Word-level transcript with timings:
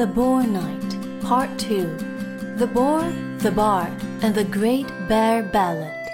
The 0.00 0.06
Boar 0.06 0.42
Knight, 0.44 1.22
Part 1.22 1.58
2 1.58 2.54
The 2.56 2.66
Boar, 2.66 3.02
the 3.40 3.50
Bard, 3.50 3.92
and 4.22 4.34
the 4.34 4.44
Great 4.44 4.86
Bear 5.08 5.42
Ballad. 5.42 6.08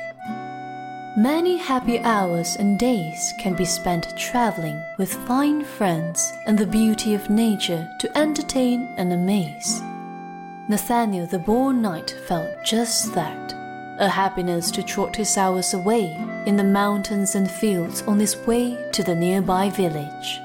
Many 1.16 1.56
happy 1.56 2.00
hours 2.00 2.56
and 2.56 2.80
days 2.80 3.32
can 3.38 3.54
be 3.54 3.64
spent 3.64 4.18
traveling 4.18 4.82
with 4.98 5.14
fine 5.28 5.64
friends 5.64 6.32
and 6.48 6.58
the 6.58 6.66
beauty 6.66 7.14
of 7.14 7.30
nature 7.30 7.88
to 8.00 8.18
entertain 8.18 8.92
and 8.96 9.12
amaze. 9.12 9.80
Nathaniel 10.68 11.28
the 11.28 11.38
Boar 11.38 11.72
Knight 11.72 12.10
felt 12.26 12.50
just 12.64 13.14
that 13.14 13.52
a 14.00 14.08
happiness 14.08 14.72
to 14.72 14.82
trot 14.82 15.14
his 15.14 15.38
hours 15.38 15.74
away 15.74 16.18
in 16.44 16.56
the 16.56 16.64
mountains 16.64 17.36
and 17.36 17.48
fields 17.48 18.02
on 18.08 18.18
his 18.18 18.36
way 18.48 18.90
to 18.90 19.04
the 19.04 19.14
nearby 19.14 19.70
village. 19.70 20.40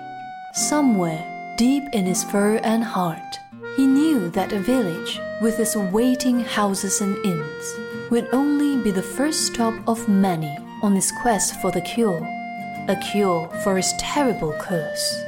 Somewhere 0.53 1.25
deep 1.61 1.89
in 1.93 2.07
his 2.07 2.23
fur 2.23 2.57
and 2.63 2.83
heart, 2.83 3.39
he 3.75 3.87
knew 3.87 4.29
that 4.29 4.53
a 4.53 4.59
village 4.59 5.19
with 5.41 5.59
its 5.59 5.75
waiting 5.75 6.39
houses 6.41 7.01
and 7.01 7.17
inns 7.25 7.75
would 8.09 8.27
only 8.33 8.81
be 8.83 8.91
the 8.91 9.01
first 9.01 9.45
stop 9.45 9.73
of 9.87 10.07
many 10.07 10.57
on 10.83 10.95
his 10.95 11.11
quest 11.21 11.59
for 11.61 11.71
the 11.71 11.81
cure, 11.81 12.21
a 12.87 12.95
cure 13.11 13.47
for 13.63 13.77
his 13.77 13.93
terrible 13.99 14.53
curse. 14.59 15.23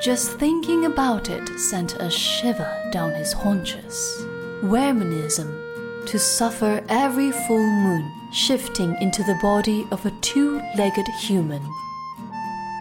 Just 0.00 0.38
thinking 0.38 0.84
about 0.84 1.28
it 1.28 1.48
sent 1.58 2.00
a 2.00 2.08
shiver 2.08 2.90
down 2.92 3.12
his 3.12 3.32
haunches. 3.32 4.24
Weremanism, 4.62 6.06
to 6.06 6.18
suffer 6.18 6.82
every 6.88 7.32
full 7.32 7.66
moon 7.66 8.10
shifting 8.32 8.96
into 9.00 9.22
the 9.24 9.38
body 9.42 9.86
of 9.90 10.04
a 10.06 10.10
two 10.20 10.60
legged 10.76 11.08
human. 11.20 11.62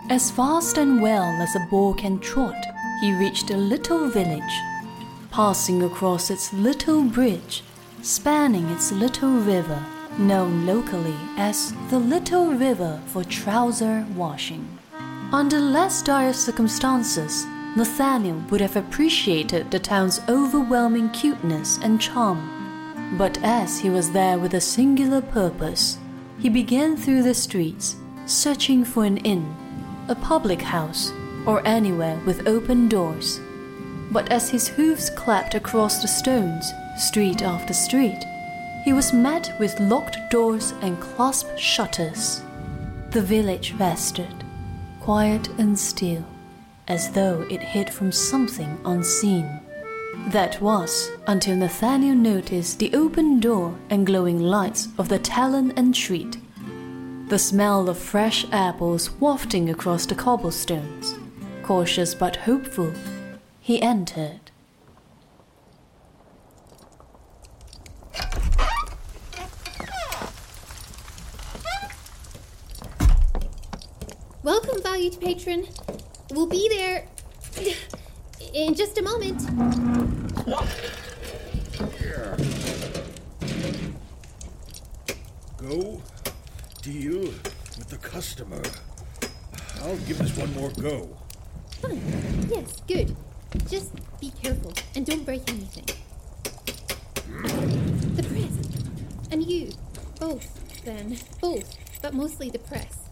As 0.09 0.31
fast 0.31 0.77
and 0.77 1.01
well 1.01 1.25
as 1.41 1.55
a 1.55 1.67
boar 1.69 1.95
can 1.95 2.19
trot, 2.19 2.55
he 3.01 3.13
reached 3.13 3.49
a 3.49 3.57
little 3.57 4.09
village, 4.09 4.61
passing 5.31 5.83
across 5.83 6.29
its 6.29 6.53
little 6.53 7.03
bridge, 7.03 7.63
spanning 8.01 8.69
its 8.69 8.91
little 8.91 9.39
river, 9.39 9.83
known 10.17 10.65
locally 10.65 11.17
as 11.37 11.73
the 11.89 11.99
Little 11.99 12.53
River 12.53 12.99
for 13.07 13.23
trouser 13.23 14.05
washing. 14.15 14.67
Under 15.31 15.59
less 15.59 16.01
dire 16.01 16.33
circumstances, 16.33 17.45
Nathaniel 17.75 18.41
would 18.49 18.61
have 18.61 18.75
appreciated 18.75 19.69
the 19.69 19.79
town's 19.79 20.21
overwhelming 20.27 21.09
cuteness 21.11 21.77
and 21.83 22.01
charm. 22.01 23.15
But 23.17 23.37
as 23.43 23.79
he 23.79 23.89
was 23.89 24.11
there 24.11 24.39
with 24.39 24.53
a 24.53 24.61
singular 24.61 25.21
purpose, 25.21 25.97
he 26.39 26.49
began 26.49 26.97
through 26.97 27.23
the 27.23 27.33
streets, 27.33 27.95
searching 28.25 28.83
for 28.83 29.05
an 29.05 29.17
inn, 29.17 29.55
a 30.07 30.15
public 30.15 30.61
house, 30.61 31.11
or 31.45 31.65
anywhere 31.65 32.19
with 32.25 32.47
open 32.47 32.89
doors. 32.89 33.39
But 34.11 34.31
as 34.31 34.49
his 34.49 34.67
hoofs 34.67 35.09
clapped 35.09 35.53
across 35.53 36.01
the 36.01 36.07
stones, 36.07 36.71
street 36.97 37.41
after 37.41 37.73
street, 37.73 38.25
he 38.85 38.93
was 38.93 39.11
met 39.11 39.53
with 39.59 39.79
locked 39.79 40.17
doors 40.29 40.73
and 40.81 40.99
clasped 40.99 41.59
shutters. 41.59 42.41
The 43.11 43.21
village 43.21 43.73
rested, 43.77 44.33
quiet 45.01 45.49
and 45.57 45.77
still, 45.77 46.25
as 46.87 47.11
though 47.11 47.41
it 47.49 47.61
hid 47.61 47.89
from 47.89 48.11
something 48.11 48.79
unseen. 48.85 49.59
That 50.27 50.61
was 50.61 51.09
until 51.27 51.57
Nathaniel 51.57 52.15
noticed 52.15 52.79
the 52.79 52.93
open 52.95 53.39
door 53.39 53.77
and 53.89 54.05
glowing 54.05 54.39
lights 54.39 54.87
of 54.97 55.09
the 55.09 55.19
Talon 55.19 55.71
and 55.75 55.93
Treat. 55.93 56.37
The 57.29 57.39
smell 57.39 57.89
of 57.89 57.97
fresh 57.97 58.45
apples 58.51 59.11
wafting 59.19 59.69
across 59.69 60.05
the 60.05 60.15
cobblestones. 60.15 61.15
Cautious 61.63 62.15
but 62.15 62.37
hopeful, 62.37 62.93
he 63.67 63.81
entered. 63.81 64.39
Welcome, 74.41 74.81
valued 74.81 75.19
patron. 75.19 75.67
We'll 76.31 76.47
be 76.47 76.69
there 76.69 77.09
in 78.53 78.73
just 78.73 78.97
a 78.99 79.01
moment. 79.01 79.41
Go, 85.57 86.01
deal 86.81 87.19
with 87.19 87.89
the 87.89 87.97
customer. 87.97 88.63
I'll 89.81 89.97
give 90.07 90.19
this 90.19 90.37
one 90.37 90.53
more 90.53 90.71
go. 90.79 91.17
Fine. 91.81 92.47
Yes, 92.49 92.81
good. 92.87 93.13
Just 93.69 93.91
be 94.19 94.31
careful 94.41 94.73
and 94.95 95.05
don't 95.05 95.25
break 95.25 95.49
anything. 95.49 95.85
The 98.15 98.23
press. 98.23 99.31
And 99.31 99.43
you. 99.45 99.71
Both, 100.19 100.83
then. 100.83 101.17
Both. 101.41 101.75
But 102.01 102.13
mostly 102.13 102.49
the 102.49 102.59
press. 102.59 103.09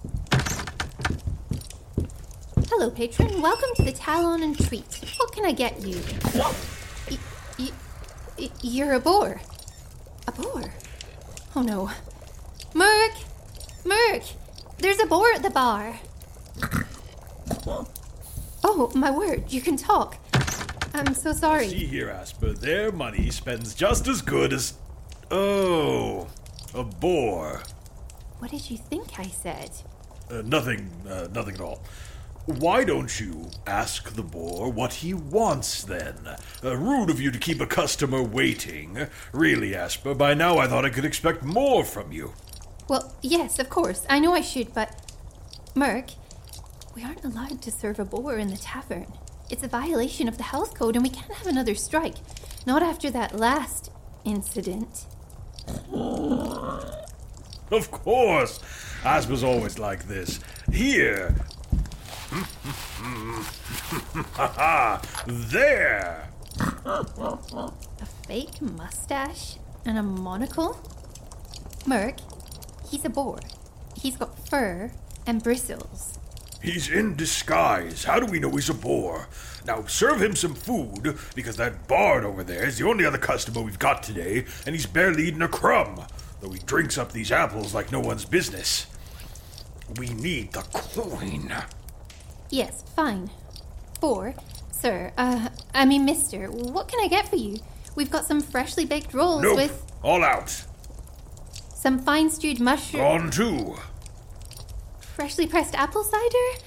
Hello, 2.69 2.89
patron. 2.89 3.41
Welcome 3.41 3.69
to 3.75 3.83
the 3.83 3.91
Talon 3.91 4.43
and 4.43 4.57
Treat. 4.57 4.99
What 5.17 5.31
can 5.31 5.45
I 5.45 5.51
get 5.51 5.81
you? 5.85 6.01
Y- 7.09 7.17
y- 7.59 7.71
y- 8.39 8.49
you're 8.61 8.93
a 8.93 8.99
boar. 8.99 9.41
A 10.27 10.31
boar? 10.31 10.73
Oh 11.55 11.61
no. 11.61 11.91
Merc! 12.73 13.13
Merc! 13.85 14.23
There's 14.79 14.99
a 14.99 15.05
boar 15.05 15.31
at 15.33 15.43
the 15.43 15.49
bar. 15.49 15.99
Oh, 18.67 18.91
my 18.95 19.11
word, 19.11 19.45
you 19.53 19.61
can 19.61 19.77
talk. 19.77 20.17
I'm 20.95 21.13
so 21.13 21.33
sorry. 21.33 21.67
See 21.67 21.85
here, 21.85 22.09
Asper, 22.09 22.53
their 22.53 22.89
money 22.89 23.29
spends 23.29 23.75
just 23.75 24.07
as 24.07 24.21
good 24.21 24.53
as. 24.53 24.75
Oh, 25.29 26.27
a 26.73 26.83
boar. 26.83 27.63
What 28.39 28.51
did 28.51 28.69
you 28.69 28.77
think 28.77 29.19
I 29.19 29.25
said? 29.27 29.71
Uh, 30.31 30.41
nothing, 30.45 30.89
uh, 31.09 31.27
nothing 31.33 31.55
at 31.55 31.61
all. 31.61 31.83
Why 32.45 32.85
don't 32.85 33.19
you 33.19 33.49
ask 33.67 34.13
the 34.13 34.23
boar 34.23 34.69
what 34.69 34.93
he 34.93 35.13
wants 35.13 35.83
then? 35.83 36.15
Uh, 36.63 36.77
rude 36.77 37.09
of 37.09 37.19
you 37.19 37.29
to 37.29 37.39
keep 37.39 37.59
a 37.59 37.65
customer 37.65 38.23
waiting. 38.23 39.07
Really, 39.33 39.75
Asper, 39.75 40.13
by 40.13 40.33
now 40.33 40.59
I 40.59 40.67
thought 40.67 40.85
I 40.85 40.91
could 40.91 41.05
expect 41.05 41.43
more 41.43 41.83
from 41.83 42.13
you. 42.13 42.33
Well, 42.87 43.13
yes, 43.21 43.59
of 43.59 43.69
course. 43.69 44.05
I 44.09 44.19
know 44.19 44.33
I 44.33 44.41
should, 44.41 44.73
but. 44.73 45.01
Merc, 45.75 46.11
we 46.95 47.03
aren't 47.03 47.25
allowed 47.25 47.61
to 47.63 47.71
serve 47.71 47.99
a 47.99 48.05
boar 48.05 48.37
in 48.37 48.47
the 48.47 48.57
tavern. 48.57 49.07
It's 49.49 49.63
a 49.63 49.67
violation 49.67 50.27
of 50.27 50.37
the 50.37 50.43
health 50.43 50.73
code, 50.73 50.95
and 50.95 51.03
we 51.03 51.09
can't 51.09 51.33
have 51.33 51.47
another 51.47 51.75
strike. 51.75 52.15
Not 52.65 52.81
after 52.81 53.11
that 53.11 53.37
last 53.37 53.91
incident. 54.23 55.05
Of 57.71 57.91
course! 57.91 58.59
Asper's 59.03 59.43
always 59.43 59.77
like 59.77 60.07
this. 60.07 60.39
Here! 60.71 61.35
there! 65.27 66.29
A 66.85 68.05
fake 68.27 68.61
mustache 68.61 69.57
and 69.85 69.97
a 69.97 70.03
monocle? 70.03 70.79
Merc, 71.85 72.17
he's 72.89 73.05
a 73.05 73.09
boar. 73.09 73.39
He's 73.95 74.17
got 74.17 74.47
fur 74.49 74.91
and 75.27 75.43
bristles. 75.43 76.17
He's 76.61 76.89
in 76.89 77.15
disguise. 77.15 78.03
How 78.05 78.19
do 78.19 78.25
we 78.25 78.39
know 78.39 78.49
he's 78.51 78.69
a 78.69 78.73
boar? 78.73 79.27
Now, 79.65 79.85
serve 79.85 80.21
him 80.21 80.35
some 80.35 80.55
food, 80.55 81.17
because 81.35 81.57
that 81.57 81.87
bard 81.87 82.23
over 82.23 82.43
there 82.43 82.65
is 82.67 82.77
the 82.77 82.87
only 82.87 83.05
other 83.05 83.17
customer 83.17 83.61
we've 83.61 83.79
got 83.79 84.03
today, 84.03 84.45
and 84.65 84.75
he's 84.75 84.85
barely 84.85 85.27
eaten 85.27 85.41
a 85.41 85.47
crumb, 85.47 86.05
though 86.41 86.49
he 86.49 86.59
drinks 86.59 86.97
up 86.97 87.11
these 87.11 87.31
apples 87.31 87.73
like 87.73 87.91
no 87.91 87.99
one's 87.99 88.25
business. 88.25 88.87
We 89.97 90.09
need 90.09 90.53
the 90.53 90.61
coin. 90.73 91.53
Yes, 92.49 92.83
fine. 92.95 93.29
Boar, 94.01 94.33
sir, 94.71 95.11
uh, 95.17 95.49
I 95.73 95.85
mean, 95.85 96.05
mister, 96.05 96.47
what 96.47 96.87
can 96.87 96.99
I 96.99 97.07
get 97.07 97.27
for 97.27 97.35
you? 97.37 97.59
We've 97.95 98.11
got 98.11 98.25
some 98.25 98.41
freshly 98.41 98.85
baked 98.85 99.13
rolls 99.13 99.43
Nope. 99.43 99.55
with 99.55 99.85
All 100.03 100.23
out. 100.23 100.63
some 101.73 101.99
fine 101.99 102.29
stewed 102.29 102.59
mushrooms. 102.59 103.01
Gone 103.01 103.31
too. 103.31 103.75
Freshly 105.15 105.47
pressed 105.47 105.75
apple 105.75 106.03
cider? 106.03 106.59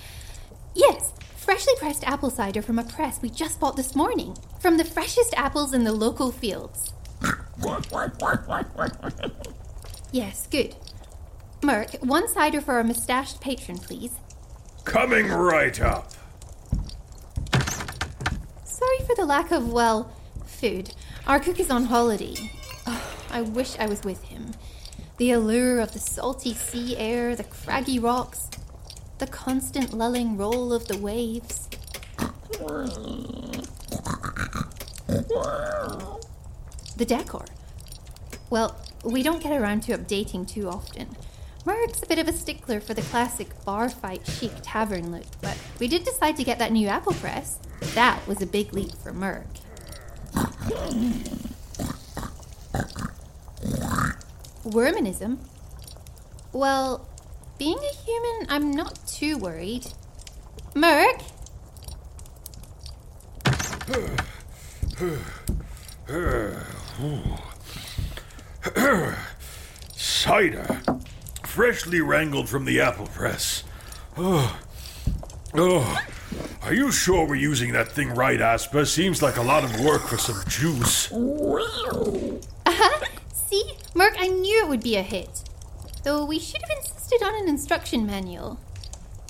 Yes, 0.75 1.13
freshly 1.37 1.75
pressed 1.77 2.03
apple 2.09 2.31
cider 2.31 2.63
from 2.63 2.79
a 2.79 2.83
press 2.83 3.21
we 3.21 3.29
just 3.29 3.61
bought 3.61 3.77
this 3.77 3.95
morning. 3.95 4.39
From 4.59 4.79
the 4.79 4.87
freshest 4.87 5.35
apples 5.37 5.75
in 5.75 5.85
the 5.85 5.93
local 5.93 6.33
fields. 6.33 6.95
yes, 10.13 10.47
good. 10.47 10.77
Merc, 11.63 11.91
one 12.03 12.27
cider 12.27 12.63
for 12.63 12.73
our 12.73 12.85
mustached 12.85 13.43
patron, 13.43 13.77
please. 13.77 14.15
Coming 14.85 15.29
right 15.29 15.79
up. 15.83 16.13
Sorry 18.65 18.99
for 19.07 19.15
the 19.15 19.27
lack 19.27 19.51
of, 19.51 19.71
well, 19.71 20.11
food. 20.47 20.95
Our 21.27 21.39
cook 21.39 21.61
is 21.61 21.71
on 21.71 21.85
holiday. 21.85 22.51
Oh, 22.87 23.15
I 23.31 23.43
wish 23.43 23.79
I 23.79 23.85
was 23.85 24.05
with 24.05 24.25
him. 24.25 24.53
The 25.19 25.33
allure 25.33 25.81
of 25.81 25.93
the 25.93 25.99
salty 25.99 26.55
sea 26.55 26.97
air, 26.97 27.35
the 27.35 27.43
craggy 27.43 27.99
rocks, 27.99 28.49
the 29.19 29.27
constant 29.27 29.93
lulling 29.93 30.37
roll 30.37 30.73
of 30.73 30.87
the 30.87 30.97
waves. 30.97 31.69
The 36.97 37.05
decor. 37.05 37.47
Well, 38.49 38.77
we 39.03 39.25
don't 39.25 39.43
get 39.43 39.61
around 39.61 39.83
to 39.85 39.99
updating 39.99 40.47
too 40.47 40.69
often. 40.69 41.17
Merrick's 41.67 42.03
a 42.05 42.07
bit 42.07 42.21
of 42.21 42.29
a 42.29 42.33
stickler 42.33 42.79
for 42.79 42.95
the 42.95 43.03
classic 43.03 43.49
bar 43.65 43.89
fight 43.89 44.25
chic 44.25 44.53
tavern 44.63 45.11
look, 45.11 45.27
but 45.43 45.59
we 45.81 45.89
did 45.89 46.05
decide 46.05 46.37
to 46.37 46.45
get 46.45 46.61
that 46.61 46.71
new 46.71 46.87
apple 46.87 47.15
press. 47.15 47.59
That 47.95 48.25
was 48.29 48.41
a 48.41 48.47
big 48.47 48.73
leap 48.73 48.93
for 48.93 49.13
Merrick. 49.13 49.49
Weremanism? 54.71 55.39
Well, 56.53 57.09
being 57.59 57.79
a 57.79 57.97
human, 58.05 58.47
I'm 58.49 58.71
not 58.71 58.99
too 59.07 59.39
worried. 59.39 59.87
Merc? 60.75 61.21
Cider. 69.93 70.81
Freshly 71.45 72.01
wrangled 72.01 72.49
from 72.49 72.65
the 72.65 72.81
apple 72.81 73.07
press. 73.07 73.65
Oh. 74.17 74.59
Oh. 75.55 75.99
Are 76.63 76.75
you 76.75 76.93
sure 76.93 77.27
we're 77.27 77.37
using 77.37 77.73
that 77.73 77.89
thing 77.89 78.11
right, 78.11 78.41
Asper? 78.41 78.85
Seems 78.85 79.23
like 79.23 79.39
a 79.39 79.43
lot 79.43 79.65
of 79.65 79.81
work 79.81 80.03
for 80.03 80.19
some 80.19 80.43
juice. 80.49 81.11
I 84.19 84.27
knew 84.27 84.65
it 84.65 84.69
would 84.69 84.83
be 84.83 84.97
a 84.97 85.03
hit. 85.03 85.45
Though 86.03 86.25
we 86.25 86.41
should 86.41 86.61
have 86.63 86.77
insisted 86.77 87.23
on 87.23 87.35
an 87.37 87.49
instruction 87.49 88.05
manual. 88.05 88.59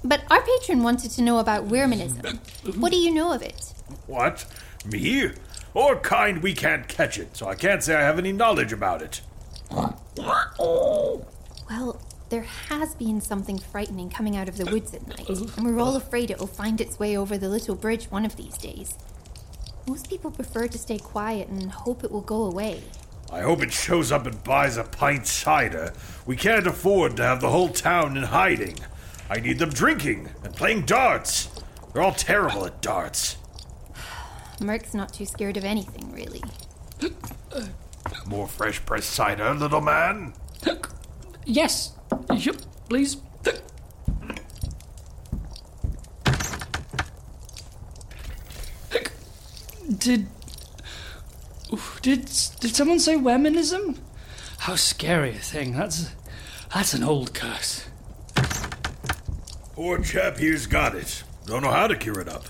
But 0.03 0.23
our 0.31 0.41
patron 0.41 0.83
wanted 0.83 1.11
to 1.13 1.23
know 1.23 1.39
about 1.39 1.69
Weremanism. 1.69 2.77
What 2.77 2.91
do 2.91 2.99
you 2.99 3.13
know 3.13 3.33
of 3.33 3.43
it? 3.43 3.75
What? 4.07 4.47
Me? 4.87 5.31
Or 5.75 5.97
kind 5.97 6.43
we 6.43 6.55
can't 6.55 6.89
catch 6.89 7.19
it, 7.19 7.37
so 7.37 7.49
I 7.49 7.55
can't 7.55 7.83
say 7.83 7.95
I 7.97 8.01
have 8.01 8.19
any 8.19 8.33
knowledge 8.33 8.73
about 8.73 9.03
it. 9.03 9.21
Well, 11.69 12.01
there 12.31 12.47
has 12.69 12.95
been 12.95 13.21
something 13.21 13.59
frightening 13.59 14.09
coming 14.09 14.37
out 14.37 14.49
of 14.49 14.57
the 14.57 14.67
woods 14.67 14.95
at 14.95 15.07
night, 15.07 15.29
and 15.29 15.65
we're 15.67 15.81
all 15.81 15.97
afraid 15.97 16.31
it 16.31 16.39
will 16.39 16.47
find 16.47 16.81
its 16.81 16.99
way 16.99 17.17
over 17.17 17.37
the 17.37 17.49
little 17.49 17.75
bridge 17.75 18.07
one 18.07 18.25
of 18.25 18.37
these 18.37 18.57
days. 18.57 18.95
Most 19.87 20.09
people 20.09 20.31
prefer 20.31 20.69
to 20.69 20.79
stay 20.79 20.99
quiet 20.99 21.49
and 21.49 21.71
hope 21.71 22.05
it 22.05 22.11
will 22.11 22.23
go 22.23 22.45
away. 22.45 22.83
I 23.31 23.41
hope 23.41 23.63
it 23.63 23.73
shows 23.73 24.11
up 24.11 24.27
and 24.27 24.43
buys 24.43 24.77
a 24.77 24.85
pint 24.85 25.27
cider. 25.27 25.93
We 26.27 26.37
can't 26.37 26.67
afford 26.67 27.17
to 27.17 27.23
have 27.23 27.41
the 27.41 27.51
whole 27.51 27.69
town 27.69 28.17
in 28.17 28.23
hiding. 28.25 28.77
I 29.29 29.41
need 29.41 29.59
them 29.59 29.71
drinking 29.71 30.31
and 30.43 30.55
playing 30.55 30.87
darts. 30.87 31.51
They're 31.93 32.03
all 32.03 32.13
terrible 32.13 32.65
at 32.65 32.81
darts. 32.81 33.37
Merc's 34.61 34.95
not 34.95 35.13
too 35.13 35.27
scared 35.27 35.57
of 35.57 35.65
anything, 35.65 36.11
really. 36.13 36.43
More 38.27 38.49
fresh 38.49 38.85
pressed 38.85 39.11
cider, 39.11 39.53
little 39.55 39.81
man? 39.81 40.33
Yes. 41.45 41.93
Yep, 42.35 42.57
please. 42.89 43.19
Did. 49.99 50.29
Did 52.03 52.21
did 52.61 52.75
someone 52.75 52.99
say 52.99 53.17
Weremanism? 53.17 53.99
How 54.59 54.77
scary 54.77 55.31
a 55.31 55.39
thing. 55.39 55.75
That's 55.75 56.11
that's 56.75 56.95
an 56.95 57.03
old 57.03 57.35
curse. 57.35 57.89
Poor 59.75 60.03
chap 60.03 60.39
here's 60.39 60.67
got 60.67 60.95
it. 60.95 61.23
Don't 61.47 61.63
know 61.63 61.71
how 61.71 61.87
to 61.87 61.97
cure 61.97 62.21
it 62.21 62.29
up. 62.29 62.45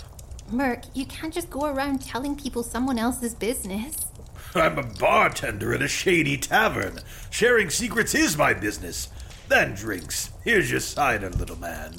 Merc, 0.51 0.85
you 0.95 1.05
can't 1.05 1.35
just 1.35 1.51
go 1.51 1.67
around 1.67 2.01
telling 2.01 2.35
people 2.35 2.63
someone 2.63 2.99
else's 2.99 3.35
business. 3.35 4.07
I'm 4.55 4.79
a 4.79 4.83
bartender 4.83 5.75
at 5.75 5.83
a 5.83 5.89
shady 5.89 6.39
tavern. 6.39 7.01
Sharing 7.31 7.71
secrets 7.71 8.15
is 8.15 8.39
my 8.39 8.55
business. 8.55 9.09
Then 9.49 9.75
drinks. 9.75 10.31
Here's 10.45 10.71
your 10.71 10.81
cider, 10.81 11.31
little 11.31 11.59
man. 11.59 11.93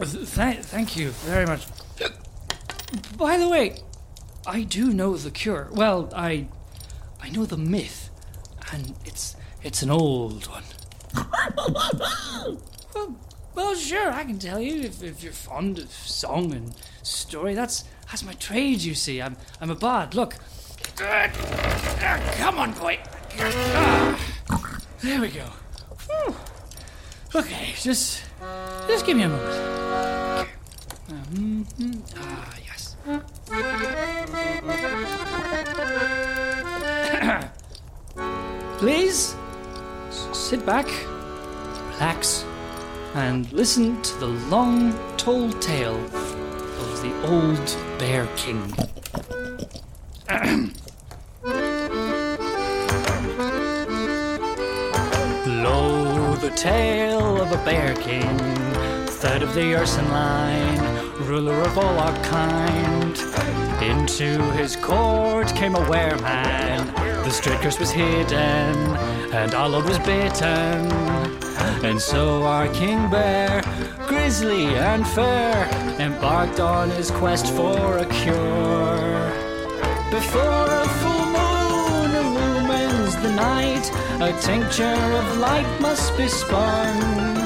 Th- 0.00 0.58
thank 0.58 0.96
you 0.96 1.10
very 1.10 1.46
much. 1.46 1.66
By 3.16 3.36
the 3.36 3.48
way, 3.48 3.82
I 4.48 4.62
do 4.62 4.94
know 4.94 5.14
the 5.18 5.30
cure. 5.30 5.68
Well, 5.72 6.10
I 6.16 6.46
I 7.20 7.28
know 7.28 7.44
the 7.44 7.58
myth, 7.58 8.08
and 8.72 8.94
it's 9.04 9.36
it's 9.62 9.82
an 9.82 9.90
old 9.90 10.46
one. 10.46 10.64
well, 12.94 13.14
well, 13.54 13.74
sure, 13.74 14.10
I 14.10 14.24
can 14.24 14.38
tell 14.38 14.58
you 14.58 14.80
if, 14.82 15.02
if 15.02 15.22
you're 15.22 15.34
fond 15.34 15.78
of 15.78 15.90
song 15.92 16.54
and 16.54 16.74
story. 17.02 17.54
That's 17.54 17.84
that's 18.10 18.24
my 18.24 18.32
trade, 18.34 18.80
you 18.80 18.94
see. 18.94 19.20
I'm 19.20 19.36
I'm 19.60 19.70
a 19.70 19.74
bard. 19.74 20.14
Look. 20.14 20.36
come 20.96 22.58
on, 22.58 22.72
boy. 22.72 22.98
Ah, 23.38 24.80
there 25.02 25.20
we 25.20 25.28
go. 25.28 25.44
Whew. 26.06 26.34
Okay, 27.34 27.74
just 27.82 28.22
just 28.86 29.04
give 29.04 29.14
me 29.14 29.24
a 29.24 29.28
moment. 29.28 29.52
Okay. 30.40 30.50
Mhm. 31.12 32.00
Ah, 32.16 32.54
yes. 32.64 32.67
Please 38.78 39.34
sit 40.10 40.66
back, 40.66 40.86
relax, 41.92 42.44
and 43.14 43.50
listen 43.52 44.02
to 44.02 44.18
the 44.18 44.26
long 44.26 44.92
told 45.16 45.62
tale 45.62 45.96
of 45.96 47.00
the 47.00 47.14
old 47.26 47.76
Bear 47.98 48.26
King. 48.36 48.60
Lo, 55.62 56.36
the 56.36 56.50
tale 56.50 57.40
of 57.40 57.50
a 57.52 57.64
Bear 57.64 57.94
King, 57.94 58.36
third 59.06 59.42
of 59.42 59.54
the 59.54 59.74
Urson 59.74 60.10
line, 60.10 60.97
ruler 61.20 61.60
of 61.62 61.76
all 61.78 61.98
our 61.98 62.16
kind. 62.24 63.18
Into 63.82 64.42
his 64.52 64.76
court 64.76 65.48
came 65.54 65.74
a 65.74 65.80
wereman. 65.80 66.94
The 67.24 67.30
straight 67.30 67.60
curse 67.60 67.78
was 67.78 67.90
hidden, 67.90 68.76
and 69.32 69.54
our 69.54 69.68
lord 69.68 69.84
was 69.86 69.98
bitten. 69.98 70.90
And 71.84 72.00
so 72.00 72.42
our 72.42 72.68
king 72.68 73.08
bear, 73.10 73.62
grisly 74.06 74.66
and 74.76 75.06
fair, 75.06 75.68
embarked 76.00 76.60
on 76.60 76.90
his 76.90 77.10
quest 77.10 77.46
for 77.54 77.98
a 77.98 78.06
cure. 78.06 79.32
Before 80.10 80.66
a 80.82 80.88
full 81.00 81.26
moon 81.36 82.10
illumines 82.14 83.16
the 83.16 83.32
night, 83.32 83.90
a 84.20 84.32
tincture 84.40 84.84
of 84.84 85.38
light 85.38 85.80
must 85.80 86.16
be 86.16 86.28
spun. 86.28 87.37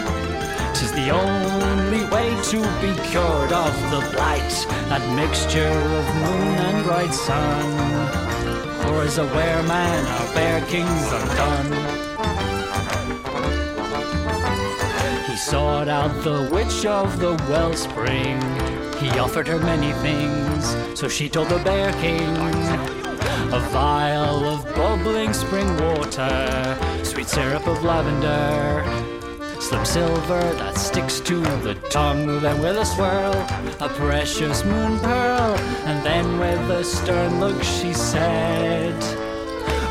Tis 0.82 0.90
the 0.90 1.10
only 1.10 2.04
way 2.06 2.34
to 2.50 2.58
be 2.82 2.92
cured 3.10 3.52
of 3.52 3.72
the 3.92 4.00
blight, 4.10 4.50
that 4.88 5.00
mixture 5.14 5.78
of 5.98 6.06
moon 6.16 6.58
and 6.58 6.84
bright 6.84 7.14
sun. 7.14 7.70
For 8.82 9.02
as 9.02 9.16
a 9.18 9.24
wereman, 9.26 10.04
our 10.18 10.34
bear 10.34 10.60
king's 10.66 11.12
undone. 11.18 11.72
He 15.30 15.36
sought 15.36 15.86
out 15.86 16.12
the 16.24 16.48
witch 16.50 16.84
of 16.84 17.20
the 17.20 17.34
wellspring. 17.48 18.40
He 18.98 19.16
offered 19.20 19.46
her 19.46 19.60
many 19.60 19.92
things, 20.02 20.76
so 20.98 21.06
she 21.06 21.28
told 21.28 21.48
the 21.48 21.58
bear 21.58 21.92
king. 22.00 22.36
A 23.54 23.60
vial 23.70 24.44
of 24.46 24.64
bubbling 24.74 25.32
spring 25.32 25.68
water, 25.76 26.76
sweet 27.04 27.28
syrup 27.28 27.68
of 27.68 27.84
lavender, 27.84 29.11
slim 29.72 29.84
silver 29.84 30.40
that 30.54 30.76
sticks 30.76 31.20
to 31.20 31.40
the 31.62 31.74
tongue. 31.90 32.26
Then 32.40 32.60
with 32.60 32.76
a 32.76 32.84
swirl, 32.84 33.32
a 33.80 33.88
precious 33.88 34.64
moon 34.64 34.98
pearl, 35.00 35.54
and 35.86 36.04
then 36.04 36.38
with 36.38 36.70
a 36.70 36.84
stern 36.84 37.40
look 37.40 37.62
she 37.62 37.92
said, 37.92 38.98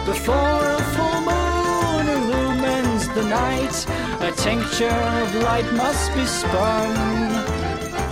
Before 0.05 0.61
a 0.77 0.83
full 0.93 1.21
moon 1.21 2.05
illumines 2.15 3.07
the 3.15 3.23
night, 3.23 3.75
a 4.21 4.31
tincture 4.35 5.01
of 5.21 5.35
light 5.35 5.71
must 5.73 6.13
be 6.13 6.25
spun. 6.25 6.91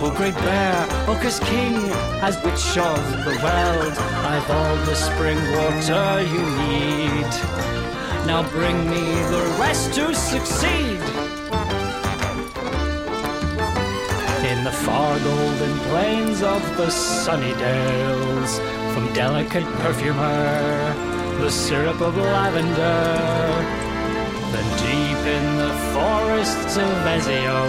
O 0.02 0.12
great 0.16 0.34
bear, 0.34 0.86
oh, 1.06 1.14
Orcus 1.14 1.38
king, 1.40 1.76
as 2.22 2.36
witch 2.42 2.78
of 2.78 3.02
the 3.26 3.36
world, 3.44 3.94
I've 4.32 4.50
all 4.50 4.76
the 4.86 4.94
spring 4.94 5.40
water 5.56 6.22
you 6.34 6.44
need. 6.66 7.30
Now 8.26 8.48
bring 8.50 8.78
me 8.90 9.04
the 9.34 9.56
rest 9.58 9.94
to 9.94 10.14
succeed. 10.14 11.29
In 14.50 14.64
the 14.64 14.72
far 14.72 15.16
golden 15.20 15.78
plains 15.90 16.42
of 16.42 16.60
the 16.76 16.90
sunny 16.90 17.54
dales, 17.54 18.58
from 18.92 19.12
delicate 19.12 19.64
perfumer, 19.78 20.92
the 21.38 21.48
syrup 21.48 22.00
of 22.00 22.16
lavender. 22.16 23.06
Then 24.52 24.68
deep 24.88 25.22
in 25.38 25.56
the 25.56 25.72
forests 25.92 26.76
of 26.76 26.90
Ezio, 27.14 27.60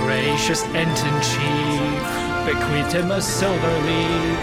gracious 0.00 0.64
Enton 0.74 1.16
chief 1.30 2.02
bequeathed 2.44 2.94
him 2.94 3.12
a 3.12 3.22
silver 3.22 3.76
leaf. 3.86 4.40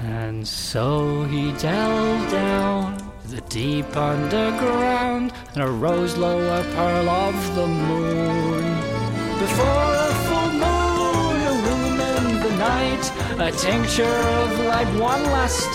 And 0.00 0.48
so 0.48 1.24
he 1.24 1.52
delved 1.52 2.30
down 2.30 2.96
the 3.26 3.42
deep 3.42 3.94
underground 3.94 5.34
and 5.54 5.62
arose 5.62 6.16
lower 6.16 6.64
pearl 6.74 7.10
of 7.10 7.54
the 7.54 7.66
moon. 7.66 8.99
Before 9.40 9.64
a 9.64 10.12
full 10.28 10.50
moon 10.52 11.36
illumined 11.50 12.42
the 12.44 12.54
night, 12.58 13.04
a 13.40 13.50
tincture 13.50 14.04
of 14.04 14.60
light 14.66 14.86
one 15.00 15.22
last. 15.32 15.72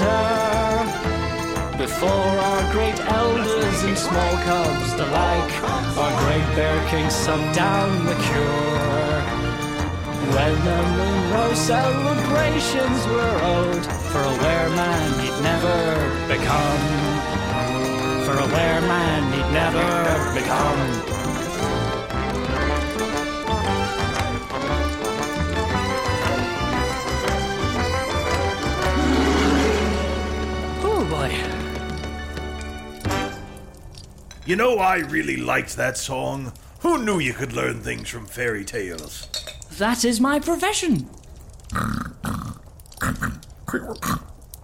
Before 1.76 2.10
our 2.48 2.72
great 2.72 3.00
elders 3.10 3.84
and 3.84 3.98
small 3.98 4.34
cubs 4.46 4.94
alike, 4.94 5.54
our 5.98 6.14
great 6.22 6.48
bear 6.56 6.78
king 6.92 7.10
sucked 7.10 7.56
down 7.56 8.06
the 8.06 8.14
cure. 8.14 9.22
When 10.36 10.54
the 10.70 10.82
moon 10.98 11.34
rose, 11.34 11.58
celebrations 11.58 13.02
were 13.08 13.36
owed 13.56 13.86
for 14.12 14.22
a 14.22 14.36
wereman 14.46 15.10
he'd 15.22 15.40
never 15.42 15.80
become. 16.28 16.84
For 18.26 18.36
a 18.46 18.48
wereman 18.56 19.24
he'd 19.34 19.52
never 19.52 20.34
become. 20.40 21.15
You 34.46 34.56
know, 34.56 34.78
I 34.78 34.98
really 34.98 35.38
liked 35.38 35.76
that 35.76 35.98
song. 35.98 36.54
Who 36.82 37.04
knew 37.04 37.18
you 37.18 37.34
could 37.34 37.54
learn 37.54 37.82
things 37.82 38.10
from 38.10 38.28
fairy 38.28 38.64
tales? 38.64 39.28
That 39.80 40.06
is 40.06 40.22
my 40.22 40.40
profession. 40.40 41.10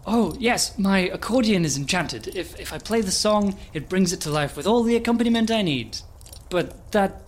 Oh, 0.05 0.35
yes, 0.39 0.77
my 0.77 0.99
accordion 0.99 1.65
is 1.65 1.77
enchanted. 1.77 2.27
If, 2.35 2.59
if 2.59 2.71
I 2.71 2.77
play 2.77 3.01
the 3.01 3.11
song, 3.11 3.57
it 3.73 3.89
brings 3.89 4.13
it 4.13 4.21
to 4.21 4.29
life 4.29 4.55
with 4.55 4.67
all 4.67 4.83
the 4.83 4.95
accompaniment 4.95 5.49
I 5.49 5.63
need. 5.63 5.97
But 6.51 6.91
that. 6.91 7.23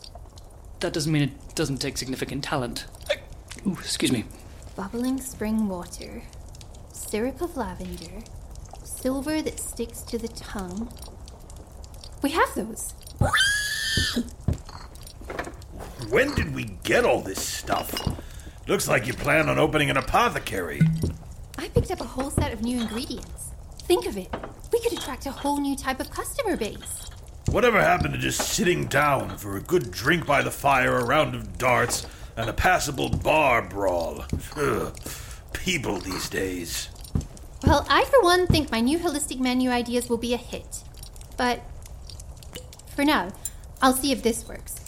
that 0.81 0.93
doesn't 0.93 1.12
mean 1.12 1.24
it 1.24 1.55
doesn't 1.55 1.77
take 1.77 1.98
significant 1.98 2.43
talent. 2.43 2.86
Ooh, 3.65 3.77
excuse 3.79 4.12
me. 4.12 4.25
Bubbling 4.75 5.19
spring 5.19 5.67
water, 5.69 6.22
syrup 6.91 7.41
of 7.41 7.57
lavender, 7.57 8.24
silver 8.83 9.41
that 9.41 9.60
sticks 9.60 10.01
to 10.01 10.17
the 10.19 10.27
tongue. 10.27 10.91
We 12.24 12.32
have 12.32 12.56
those. 12.56 12.94
When 16.10 16.34
did 16.36 16.56
we 16.56 16.63
get 16.84 17.03
all 17.03 17.20
this 17.20 17.42
stuff? 17.42 17.94
Looks 18.65 18.88
like 18.88 19.06
you 19.06 19.13
plan 19.13 19.50
on 19.50 19.60
opening 19.60 19.89
an 19.89 19.98
apothecary. 19.98 20.80
I 21.58 21.68
picked 21.68 21.92
up 21.92 22.00
a 22.00 22.06
whole 22.06 22.32
set 22.32 22.53
of 22.53 22.62
new 22.62 22.80
ingredients. 22.80 23.51
Think 23.80 24.06
of 24.06 24.18
it. 24.18 24.34
We 24.72 24.80
could 24.80 24.94
attract 24.94 25.25
a 25.25 25.32
whole 25.32 25.60
new 25.60 25.75
type 25.75 26.00
of 26.00 26.10
customer 26.12 26.56
base. 26.56 27.10
Whatever 27.48 27.82
happened 27.82 28.13
to 28.13 28.20
just 28.20 28.39
sitting 28.39 28.86
down 28.86 29.38
for 29.38 29.58
a 29.58 29.62
good 29.62 29.92
drink 29.92 30.25
by 30.25 30.42
the 30.42 30.50
fire, 30.50 30.98
a 30.98 31.03
round 31.03 31.36
of 31.36 31.58
darts, 31.58 32.08
and 32.38 32.50
a 32.50 32.53
passable 32.53 33.10
bar 33.10 33.62
brawl? 33.62 34.24
Ugh. 34.56 34.98
People 35.51 36.00
these 36.00 36.30
days. 36.30 36.88
Well, 37.65 37.86
I 37.89 38.06
for 38.06 38.22
one 38.22 38.48
think 38.48 38.72
my 38.72 38.80
new 38.80 38.98
holistic 38.98 39.42
menu 39.42 39.70
ideas 39.70 40.10
will 40.10 40.18
be 40.18 40.34
a 40.34 40.38
hit. 40.38 40.84
But 41.36 41.62
for 42.95 43.03
now, 43.03 43.31
I'll 43.81 43.93
see 43.93 44.12
if 44.12 44.23
this 44.23 44.47
works. 44.47 44.79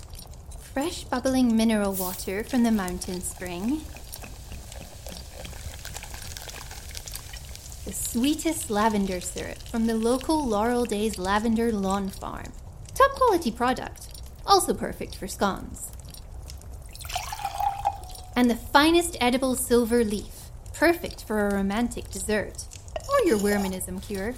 Fresh 0.74 1.06
bubbling 1.06 1.56
mineral 1.56 1.94
water 1.94 2.44
from 2.44 2.64
the 2.64 2.72
mountain 2.72 3.22
spring. 3.22 3.82
The 7.86 7.94
sweetest 7.94 8.70
lavender 8.70 9.22
syrup 9.22 9.60
from 9.60 9.88
the 9.88 9.96
local 9.96 10.46
Laurel 10.46 10.86
Days 10.86 11.18
Lavender 11.18 11.72
Lawn 11.72 12.10
Farm. 12.10 12.52
Top 12.94 13.12
quality 13.12 13.52
product, 13.52 14.08
also 14.46 14.74
perfect 14.74 15.16
for 15.16 15.28
scones. 15.28 15.92
And 18.36 18.50
the 18.50 18.56
finest 18.56 19.18
edible 19.22 19.56
silver 19.56 20.04
leaf, 20.04 20.50
perfect 20.74 21.24
for 21.24 21.48
a 21.48 21.54
romantic 21.54 22.10
dessert 22.10 22.66
or 23.10 23.28
your 23.28 23.38
weremanism 23.38 24.06
cure. 24.06 24.36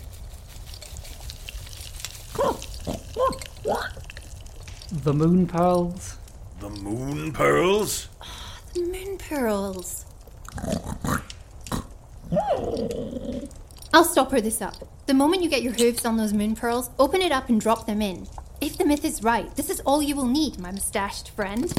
The 3.64 5.14
moon 5.14 5.48
pearls. 5.48 6.18
The 6.60 6.70
moon 6.70 7.32
pearls? 7.34 8.08
The 8.74 8.82
moon 8.82 9.18
pearls. 9.18 10.06
I'll 13.94 14.04
stop 14.04 14.32
her 14.32 14.42
this 14.42 14.62
up. 14.62 14.76
The 15.08 15.14
moment 15.14 15.44
you 15.44 15.50
get 15.50 15.64
your 15.64 15.74
hooves 15.74 16.06
on 16.06 16.18
those 16.18 16.34
moon 16.34 16.56
pearls, 16.56 16.90
open 17.00 17.22
it 17.22 17.32
up 17.32 17.50
and 17.50 17.60
drop 17.60 17.86
them 17.86 18.02
in. 18.02 18.28
If 18.60 18.78
the 18.78 18.86
myth 18.86 19.06
is 19.06 19.24
right, 19.24 19.56
this 19.56 19.70
is 19.70 19.80
all 19.82 20.02
you 20.02 20.16
will 20.16 20.26
need, 20.28 20.60
my 20.60 20.72
mustached 20.72 21.30
friend. 21.30 21.74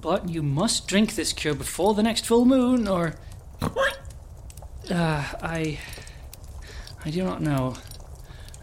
But 0.00 0.28
you 0.28 0.42
must 0.42 0.86
drink 0.86 1.14
this 1.14 1.32
cure 1.32 1.54
before 1.54 1.94
the 1.94 2.02
next 2.02 2.26
full 2.26 2.44
moon, 2.44 2.86
or. 2.86 3.14
What 3.60 3.98
Uh, 4.90 5.24
I. 5.42 5.78
I 7.04 7.10
do 7.10 7.24
not 7.24 7.40
know. 7.42 7.76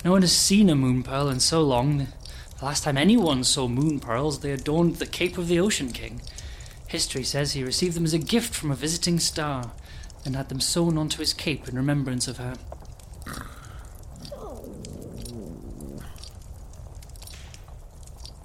No 0.05 0.11
one 0.11 0.21
has 0.21 0.37
seen 0.37 0.69
a 0.69 0.75
moon 0.75 1.01
pearl 1.01 1.29
in 1.29 1.39
so 1.39 1.63
long. 1.63 2.09
The 2.59 2.65
last 2.65 2.83
time 2.83 2.95
anyone 2.95 3.43
saw 3.43 3.67
moon 3.67 3.99
pearls, 3.99 4.41
they 4.41 4.51
adorned 4.51 4.97
the 4.97 5.07
cape 5.07 5.35
of 5.39 5.47
the 5.47 5.59
Ocean 5.59 5.91
King. 5.91 6.21
History 6.87 7.23
says 7.23 7.53
he 7.53 7.63
received 7.63 7.95
them 7.95 8.05
as 8.05 8.13
a 8.13 8.19
gift 8.19 8.53
from 8.53 8.69
a 8.69 8.75
visiting 8.75 9.17
star 9.17 9.71
and 10.23 10.35
had 10.35 10.49
them 10.49 10.61
sewn 10.61 10.99
onto 10.99 11.17
his 11.17 11.33
cape 11.33 11.67
in 11.67 11.75
remembrance 11.75 12.27
of 12.27 12.37
her. 12.37 12.53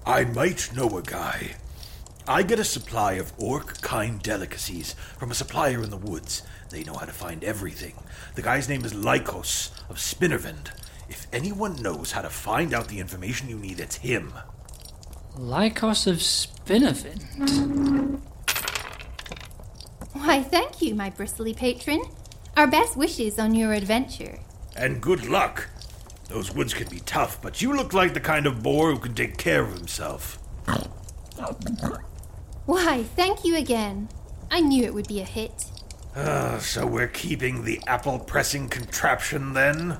I 0.06 0.24
might 0.24 0.74
know 0.74 0.96
a 0.96 1.02
guy. 1.02 1.56
I 2.26 2.42
get 2.42 2.58
a 2.58 2.64
supply 2.64 3.14
of 3.14 3.34
orc 3.36 3.82
kind 3.82 4.22
delicacies 4.22 4.94
from 5.18 5.30
a 5.30 5.34
supplier 5.34 5.82
in 5.82 5.90
the 5.90 5.98
woods. 5.98 6.42
They 6.70 6.84
know 6.84 6.94
how 6.94 7.04
to 7.04 7.12
find 7.12 7.44
everything. 7.44 7.96
The 8.34 8.42
guy's 8.42 8.66
name 8.66 8.86
is 8.86 8.94
Lycos 8.94 9.70
of 9.90 9.96
Spinnervend. 9.96 10.70
If 11.32 11.38
anyone 11.38 11.80
knows 11.80 12.10
how 12.10 12.22
to 12.22 12.30
find 12.30 12.74
out 12.74 12.88
the 12.88 12.98
information 12.98 13.48
you 13.48 13.56
need, 13.56 13.78
it's 13.78 13.96
him. 13.96 14.32
Lycos 15.36 16.08
of 16.08 16.16
Spinnervin. 16.16 18.20
Why, 20.12 20.42
thank 20.42 20.82
you, 20.82 20.94
my 20.96 21.10
bristly 21.10 21.54
patron. 21.54 22.02
Our 22.56 22.66
best 22.66 22.96
wishes 22.96 23.38
on 23.38 23.54
your 23.54 23.72
adventure. 23.72 24.40
And 24.76 25.00
good 25.00 25.26
luck. 25.26 25.68
Those 26.28 26.52
woods 26.52 26.74
can 26.74 26.88
be 26.88 26.98
tough, 27.00 27.40
but 27.40 27.62
you 27.62 27.76
look 27.76 27.92
like 27.92 28.12
the 28.12 28.20
kind 28.20 28.46
of 28.46 28.60
boar 28.62 28.90
who 28.92 28.98
can 28.98 29.14
take 29.14 29.36
care 29.36 29.62
of 29.62 29.72
himself. 29.72 30.36
Why, 32.66 33.04
thank 33.04 33.44
you 33.44 33.56
again. 33.56 34.08
I 34.50 34.60
knew 34.60 34.82
it 34.84 34.94
would 34.94 35.08
be 35.08 35.20
a 35.20 35.24
hit. 35.24 35.64
Ah, 36.16 36.58
so 36.60 36.86
we're 36.86 37.08
keeping 37.08 37.62
the 37.64 37.80
apple 37.86 38.18
pressing 38.18 38.68
contraption 38.68 39.52
then? 39.52 39.98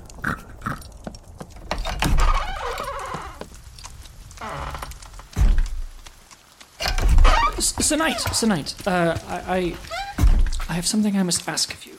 S- 7.57 7.80
Sir 7.91 7.97
Knight, 7.97 8.21
Sir 8.21 8.47
Knight, 8.47 8.87
uh, 8.87 9.17
I, 9.27 9.35
I, 9.57 9.75
I 10.69 10.73
have 10.75 10.87
something 10.87 11.17
I 11.17 11.23
must 11.23 11.45
ask 11.45 11.73
of 11.73 11.85
you. 11.85 11.97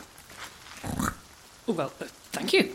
Oh, 1.68 1.74
well, 1.74 1.92
uh, 2.00 2.06
thank 2.32 2.54
you. 2.54 2.74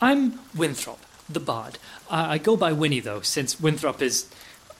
I'm 0.00 0.38
Winthrop, 0.54 1.00
the 1.28 1.40
bard. 1.40 1.78
I, 2.08 2.34
I 2.34 2.38
go 2.38 2.56
by 2.56 2.70
Winnie, 2.70 3.00
though, 3.00 3.20
since 3.20 3.58
Winthrop 3.58 4.00
is. 4.00 4.30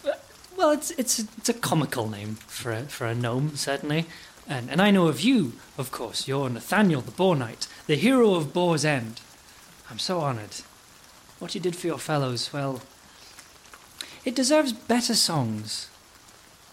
uh, 0.06 0.12
Well, 0.56 0.70
it's 0.70 0.92
it's 0.92 1.18
it's 1.18 1.49
a 1.49 1.54
comical 1.54 2.08
name 2.08 2.37
for 2.46 2.70
a, 2.70 2.82
for 2.82 3.04
a 3.04 3.16
gnome, 3.16 3.56
certainly. 3.56 4.06
And 4.49 4.70
and 4.70 4.80
I 4.80 4.92
know 4.92 5.08
of 5.08 5.20
you, 5.20 5.54
of 5.76 5.90
course. 5.90 6.28
You're 6.28 6.49
Nathaniel 6.49 7.00
the 7.00 7.11
Boar 7.11 7.35
Knight, 7.35 7.66
the 7.88 7.96
hero 7.96 8.37
of 8.37 8.52
Boar's 8.52 8.85
End. 8.85 9.20
I'm 9.90 9.99
so 9.99 10.20
honoured. 10.20 10.62
What 11.40 11.56
you 11.56 11.61
did 11.61 11.75
for 11.75 11.88
your 11.88 11.99
fellows, 11.99 12.52
well, 12.52 12.82
it 14.25 14.37
deserves 14.37 14.73
better 14.73 15.16
songs, 15.16 15.88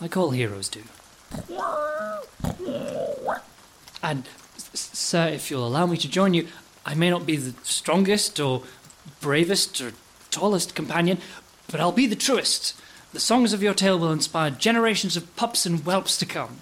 like 0.04 0.18
all 0.18 0.32
heroes 0.32 0.68
do. 0.68 0.84
And, 4.04 4.28
sir, 4.74 5.30
if 5.30 5.50
you'll 5.50 5.66
allow 5.66 5.86
me 5.86 5.96
to 5.96 6.10
join 6.10 6.34
you, 6.34 6.50
I 6.86 6.94
may 6.94 7.10
not 7.10 7.26
be 7.26 7.38
the 7.38 7.54
strongest 7.64 8.38
or 8.38 8.64
bravest 9.22 9.80
or 9.80 9.94
tallest 10.30 10.76
companion, 10.76 11.20
but 11.72 11.80
I'll 11.80 11.94
be 11.94 12.06
the 12.06 12.18
truest. 12.18 12.78
The 13.14 13.22
songs 13.22 13.54
of 13.54 13.64
your 13.64 13.74
tale 13.74 13.98
will 13.98 14.12
inspire 14.12 14.50
generations 14.50 15.16
of 15.16 15.34
pups 15.38 15.66
and 15.66 15.80
whelps 15.80 16.18
to 16.18 16.26
come, 16.26 16.58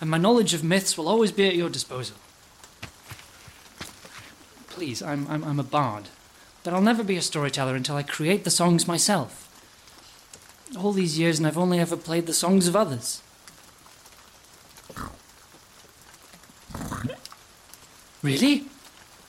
and 0.00 0.08
my 0.08 0.16
knowledge 0.16 0.54
of 0.54 0.64
myths 0.64 0.96
will 0.96 1.06
always 1.06 1.32
be 1.32 1.46
at 1.46 1.54
your 1.54 1.68
disposal. 1.68 2.16
Please, 4.68 5.02
I'm, 5.02 5.26
I'm, 5.28 5.44
I'm 5.44 5.60
a 5.60 5.64
bard, 5.64 6.04
but 6.64 6.72
I'll 6.72 6.80
never 6.80 7.04
be 7.04 7.18
a 7.18 7.22
storyteller 7.22 7.74
until 7.74 7.96
I 7.96 8.02
create 8.02 8.44
the 8.44 8.50
songs 8.50 8.88
myself. 8.88 9.45
All 10.74 10.92
these 10.92 11.18
years, 11.18 11.38
and 11.38 11.46
I've 11.46 11.58
only 11.58 11.78
ever 11.78 11.96
played 11.96 12.26
the 12.26 12.32
songs 12.32 12.66
of 12.66 12.74
others. 12.74 13.22
Really? 18.22 18.64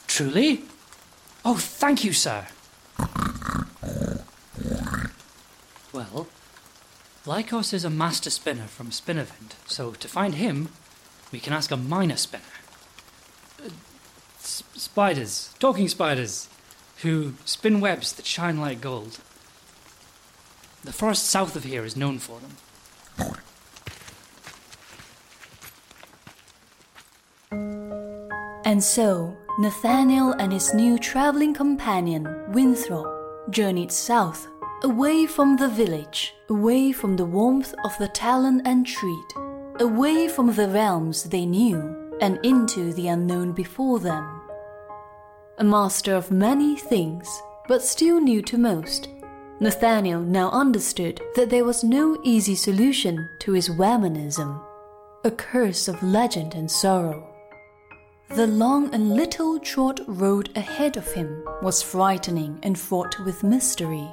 Truly? 0.08 0.64
Oh, 1.46 1.56
thank 1.56 2.04
you, 2.04 2.14
sir. 2.14 2.48
Well, 5.94 6.28
Lycos 7.26 7.74
is 7.74 7.86
a 7.86 7.90
master 7.90 8.30
spinner 8.30 8.68
from 8.68 8.90
Spinnavent, 8.90 9.54
so 9.68 9.92
to 9.92 10.08
find 10.08 10.36
him, 10.36 10.70
we 11.32 11.40
can 11.40 11.54
ask 11.54 11.72
a 11.72 11.78
minor 11.78 12.18
spinner. 12.18 12.44
Uh, 13.64 13.70
spiders, 14.40 15.54
talking 15.60 15.88
spiders, 15.88 16.50
who 17.04 17.34
spin 17.46 17.80
webs 17.80 18.14
that 18.14 18.26
shine 18.26 18.60
like 18.60 18.82
gold. 18.82 19.20
The 20.88 20.94
forest 20.94 21.26
south 21.26 21.58
of 21.58 21.66
here 21.66 21.84
is 21.84 21.98
known 21.98 22.18
for 22.18 22.40
them. 22.40 22.56
And 28.64 28.82
so, 28.82 29.36
Nathaniel 29.60 30.32
and 30.40 30.54
his 30.54 30.74
new 30.74 30.98
traveling 30.98 31.54
companion, 31.54 32.26
Winthrop, 32.54 33.52
journeyed 33.52 33.92
south, 33.92 34.48
away 34.84 35.26
from 35.26 35.58
the 35.58 35.68
village, 35.68 36.34
away 36.48 36.94
from 36.94 37.18
the 37.18 37.26
warmth 37.26 37.76
of 37.84 37.98
the 37.98 38.08
talon 38.08 38.62
and 38.64 38.88
treat, 38.88 39.34
away 39.82 40.30
from 40.30 40.54
the 40.54 40.70
realms 40.70 41.24
they 41.24 41.46
knew, 41.46 42.14
and 42.22 42.40
into 42.46 42.94
the 42.94 43.10
unknown 43.10 43.52
before 43.52 44.00
them. 44.00 44.42
A 45.58 45.66
master 45.66 46.16
of 46.16 46.32
many 46.32 46.78
things, 46.78 47.28
but 47.68 47.84
still 47.84 48.22
new 48.22 48.42
to 48.44 48.58
most, 48.58 49.10
Nathaniel 49.60 50.22
now 50.22 50.50
understood 50.52 51.20
that 51.36 51.50
there 51.50 51.66
was 51.66 51.84
no 51.84 52.20
easy 52.24 52.54
solution 52.54 53.28
to 53.40 53.54
his 53.54 53.70
Weremanism, 53.70 54.62
a 55.24 55.32
curse 55.32 55.88
of 55.88 56.04
legend 56.04 56.54
and 56.54 56.70
sorrow. 56.70 57.28
The 58.30 58.46
long 58.46 58.94
and 58.94 59.16
little 59.16 59.60
short 59.64 60.00
road 60.06 60.50
ahead 60.56 60.96
of 60.96 61.12
him 61.12 61.44
was 61.64 61.82
frightening 61.82 62.60
and 62.62 62.78
fraught 62.78 63.18
with 63.26 63.44
mystery. 63.44 64.08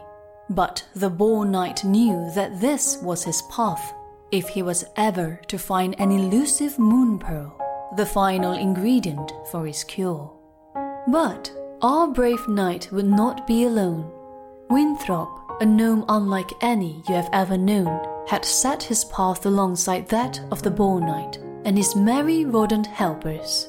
But 0.48 0.86
the 0.94 1.10
Boar 1.10 1.44
Knight 1.44 1.84
knew 1.84 2.30
that 2.34 2.60
this 2.60 2.98
was 3.02 3.24
his 3.24 3.42
path 3.50 3.92
if 4.30 4.48
he 4.48 4.62
was 4.62 4.84
ever 4.96 5.40
to 5.48 5.58
find 5.58 5.94
an 5.98 6.10
elusive 6.10 6.78
moon 6.78 7.18
pearl, 7.18 7.54
the 7.96 8.06
final 8.06 8.52
ingredient 8.52 9.32
for 9.50 9.66
his 9.66 9.84
cure. 9.84 10.32
But 11.06 11.52
our 11.82 12.06
brave 12.06 12.48
knight 12.48 12.88
would 12.92 13.06
not 13.06 13.46
be 13.46 13.64
alone. 13.64 14.10
Winthrop, 14.70 15.60
a 15.60 15.66
gnome 15.66 16.04
unlike 16.08 16.50
any 16.60 17.02
you 17.08 17.14
have 17.14 17.28
ever 17.32 17.56
known, 17.56 18.00
had 18.26 18.44
set 18.44 18.82
his 18.82 19.04
path 19.04 19.44
alongside 19.46 20.08
that 20.08 20.40
of 20.50 20.62
the 20.62 20.70
Boar 20.70 21.00
Knight 21.00 21.38
and 21.64 21.76
his 21.76 21.94
merry 21.94 22.44
rodent 22.44 22.86
helpers. 22.86 23.68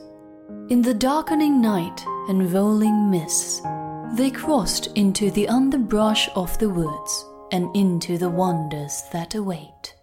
In 0.70 0.82
the 0.82 0.94
darkening 0.94 1.62
night 1.62 2.06
and 2.30 2.52
rolling 2.52 3.12
mists, 3.12 3.62
they 4.16 4.32
crossed 4.32 4.88
into 4.96 5.30
the 5.32 5.48
underbrush 5.48 6.30
of 6.36 6.58
the 6.60 6.70
woods 6.70 7.26
and 7.52 7.76
into 7.76 8.18
the 8.18 8.30
wonders 8.30 9.04
that 9.12 9.36
await. 9.36 9.94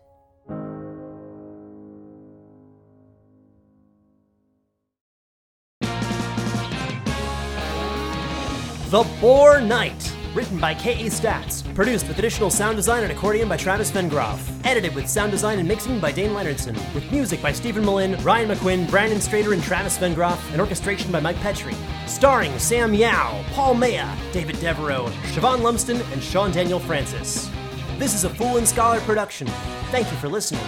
The 8.90 9.04
Boar 9.22 9.62
Knight, 9.62 10.11
written 10.34 10.58
by 10.58 10.74
K.A. 10.74 11.10
Statz, 11.10 11.62
produced 11.74 12.08
with 12.08 12.18
additional 12.18 12.50
sound 12.50 12.76
design 12.76 13.02
and 13.02 13.12
accordion 13.12 13.48
by 13.48 13.56
Travis 13.56 13.90
Vengroff, 13.90 14.40
edited 14.64 14.94
with 14.94 15.08
sound 15.08 15.30
design 15.30 15.58
and 15.58 15.68
mixing 15.68 16.00
by 16.00 16.12
Dane 16.12 16.30
Leonardson, 16.30 16.74
with 16.94 17.10
music 17.12 17.42
by 17.42 17.52
Stephen 17.52 17.84
Malin, 17.84 18.16
Ryan 18.22 18.50
McQuinn, 18.50 18.90
Brandon 18.90 19.18
Strader, 19.18 19.52
and 19.52 19.62
Travis 19.62 19.98
Vengroff, 19.98 20.40
and 20.52 20.60
orchestration 20.60 21.12
by 21.12 21.20
Mike 21.20 21.36
Petrie. 21.36 21.76
Starring 22.06 22.58
Sam 22.58 22.94
Yao, 22.94 23.44
Paul 23.52 23.74
Maya, 23.74 24.08
David 24.32 24.58
Devereaux, 24.60 25.10
Siobhan 25.32 25.60
Lumsden, 25.60 26.00
and 26.12 26.22
Sean 26.22 26.50
Daniel 26.50 26.80
Francis. 26.80 27.50
This 27.98 28.14
is 28.14 28.24
a 28.24 28.30
Fool 28.30 28.56
and 28.56 28.66
Scholar 28.66 29.00
production. 29.00 29.46
Thank 29.90 30.10
you 30.10 30.16
for 30.18 30.28
listening. 30.28 30.62